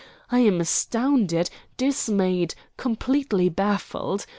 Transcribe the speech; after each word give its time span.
I 0.31 0.39
am 0.39 0.59
astounded, 0.59 1.51
dismayed, 1.77 2.55
completely 2.75 3.49
baffled. 3.49 4.25